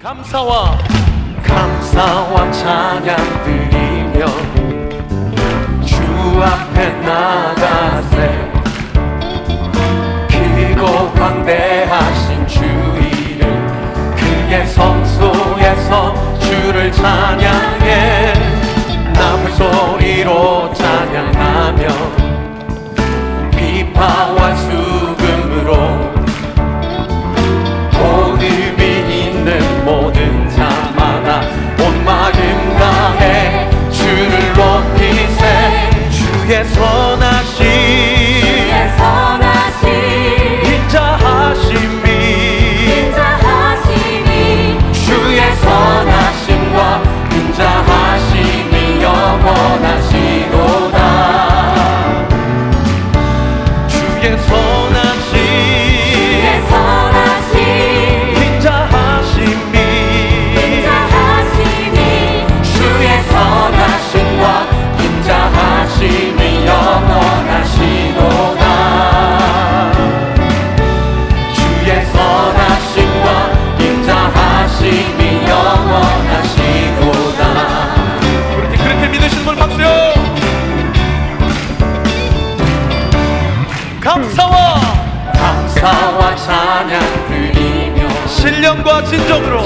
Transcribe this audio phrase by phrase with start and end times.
[0.00, 0.78] 감사와
[1.42, 4.26] 감사와 찬양 드리며
[5.84, 5.96] 주
[6.40, 8.48] 앞에 나가세
[10.30, 18.34] 크고 광대하신 주 이름 그의 성소에서 주를 찬양해
[19.14, 22.17] 남을 소리로 찬양하며
[54.22, 54.77] 也错
[88.68, 89.62] 신령과 진정으로.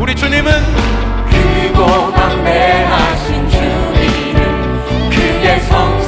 [0.00, 0.50] 우리 주님은
[1.30, 6.01] 크고 담대하신 주님은 그게 성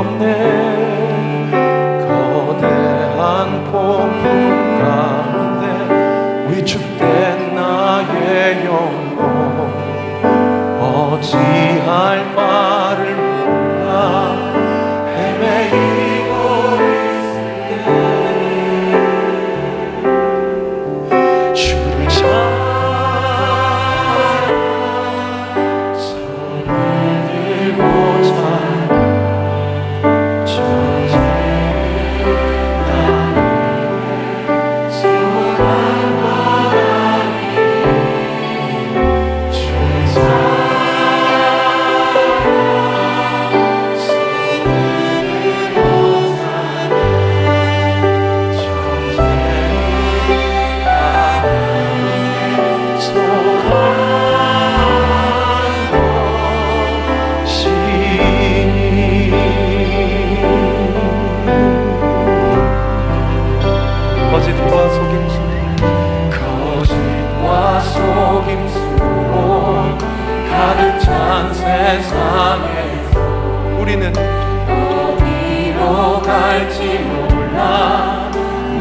[0.00, 0.59] 없네.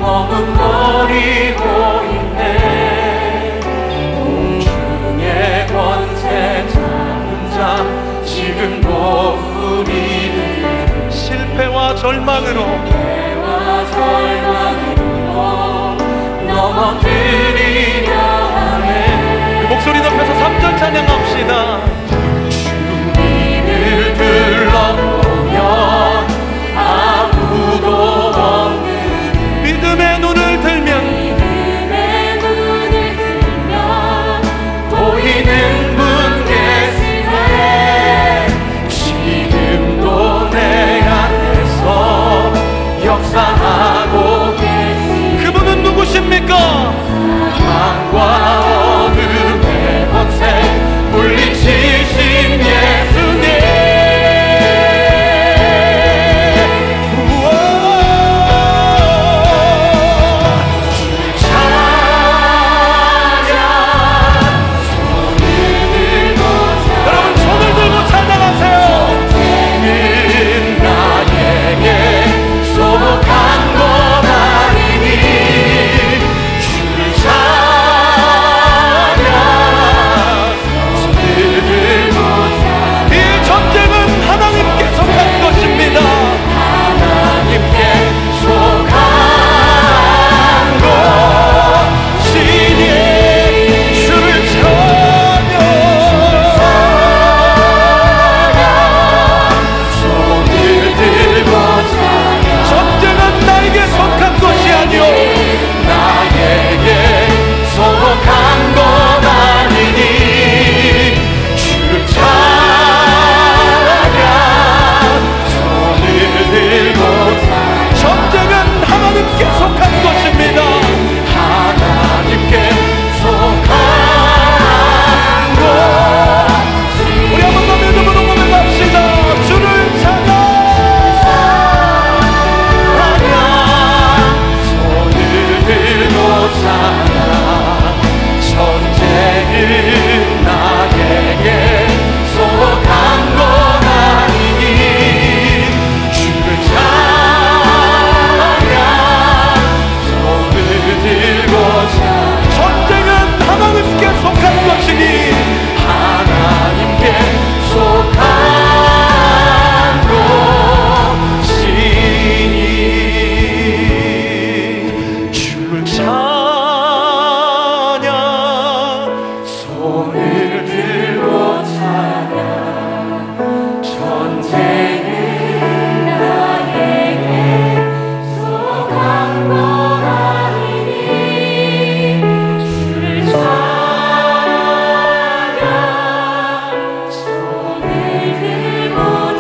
[0.02, 1.64] 머뭇거리고
[2.12, 2.40] 있네.
[9.70, 10.20] 절망으로
[11.10, 12.60] 실패와 절망으로
[16.48, 18.10] 넘어뜨리려
[18.56, 19.68] 하네.
[19.70, 21.52] 목소리 높여서 3절 찬양합시다.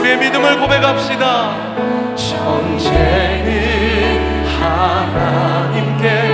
[0.09, 1.55] 우리의 믿음을 고백합시다.
[2.15, 3.49] 전제는
[4.45, 6.28] 하나님께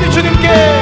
[0.00, 0.79] 우리 주님께.